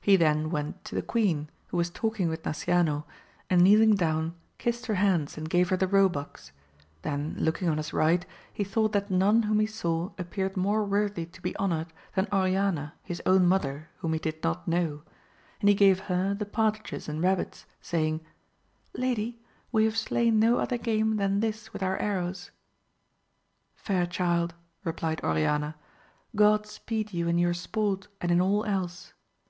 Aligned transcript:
He 0.00 0.16
then 0.16 0.48
went 0.48 0.86
to 0.86 0.94
the 0.94 1.02
queen, 1.02 1.50
who 1.66 1.76
was 1.76 1.90
talking 1.90 2.30
with 2.30 2.44
Napciano, 2.44 3.04
and 3.50 3.60
kneeling 3.60 3.94
down 3.94 4.34
kissed 4.56 4.86
her 4.86 4.94
hands 4.94 5.36
and 5.36 5.50
gave 5.50 5.68
her 5.68 5.76
the 5.76 5.86
roe 5.86 6.08
bucks; 6.08 6.52
then 7.02 7.34
looking 7.38 7.68
on 7.68 7.76
his 7.76 7.92
right 7.92 8.24
he 8.54 8.64
thought 8.64 8.92
that 8.92 9.10
none 9.10 9.42
whom 9.42 9.60
he 9.60 9.66
saw 9.66 10.12
appeared 10.16 10.56
more 10.56 10.82
worthy 10.82 11.26
to 11.26 11.42
be 11.42 11.54
honoured 11.58 11.92
than 12.14 12.26
Oriana 12.32 12.94
his 13.02 13.20
own 13.26 13.44
mother 13.44 13.90
whom 13.98 14.14
he 14.14 14.18
did 14.18 14.42
not 14.42 14.66
know, 14.66 15.02
and 15.60 15.68
he 15.68 15.74
gave 15.74 16.00
her 16.08 16.32
the 16.32 16.46
partridges 16.46 17.06
and 17.06 17.22
rabbits, 17.22 17.66
saying, 17.82 18.22
Lady 18.94 19.42
we 19.72 19.84
have 19.84 19.94
slain 19.98 20.40
no 20.40 20.56
other 20.56 20.78
game 20.78 21.16
than 21.18 21.40
this 21.40 21.70
with 21.70 21.82
our 21.82 21.98
arrows. 21.98 22.50
Fair 23.74 24.06
child, 24.06 24.54
replied 24.84 25.22
Oriana, 25.22 25.76
God 26.34 26.64
speed 26.66 27.12
you 27.12 27.28
in 27.28 27.36
your 27.36 27.52
sport 27.52 28.08
and 28.22 28.30
in 28.32 28.40
all 28.40 28.64
else. 28.64 29.12